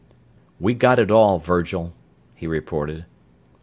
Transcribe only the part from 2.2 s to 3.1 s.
he reported.